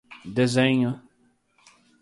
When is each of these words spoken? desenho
desenho 0.33 0.91